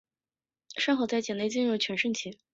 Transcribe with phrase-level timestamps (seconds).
[0.77, 2.39] 三好在畿内进入了全盛期。